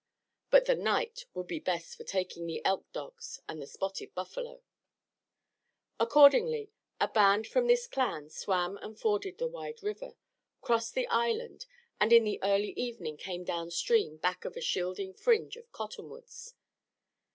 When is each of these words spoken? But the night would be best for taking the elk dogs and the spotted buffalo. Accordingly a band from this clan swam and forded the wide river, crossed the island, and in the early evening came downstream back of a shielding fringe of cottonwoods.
But 0.49 0.65
the 0.65 0.73
night 0.73 1.27
would 1.35 1.45
be 1.45 1.59
best 1.59 1.95
for 1.95 2.03
taking 2.03 2.47
the 2.47 2.65
elk 2.65 2.91
dogs 2.91 3.39
and 3.47 3.61
the 3.61 3.67
spotted 3.67 4.15
buffalo. 4.15 4.63
Accordingly 5.99 6.71
a 6.99 7.07
band 7.07 7.45
from 7.45 7.67
this 7.67 7.85
clan 7.85 8.31
swam 8.31 8.77
and 8.77 8.99
forded 8.99 9.37
the 9.37 9.45
wide 9.45 9.83
river, 9.83 10.15
crossed 10.59 10.95
the 10.95 11.05
island, 11.05 11.67
and 11.99 12.11
in 12.11 12.23
the 12.23 12.39
early 12.41 12.71
evening 12.71 13.15
came 13.15 13.43
downstream 13.43 14.17
back 14.17 14.43
of 14.43 14.57
a 14.57 14.59
shielding 14.61 15.13
fringe 15.13 15.55
of 15.55 15.71
cottonwoods. 15.71 16.55